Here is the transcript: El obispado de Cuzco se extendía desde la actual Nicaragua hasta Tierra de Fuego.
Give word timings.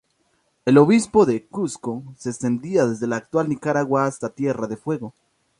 El 0.65 0.79
obispado 0.79 1.27
de 1.27 1.45
Cuzco 1.45 2.01
se 2.17 2.31
extendía 2.31 2.87
desde 2.87 3.05
la 3.05 3.17
actual 3.17 3.47
Nicaragua 3.49 4.05
hasta 4.07 4.29
Tierra 4.33 4.65
de 4.65 4.75
Fuego. 4.75 5.13